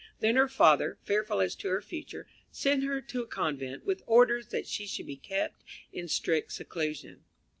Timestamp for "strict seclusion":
6.07-7.23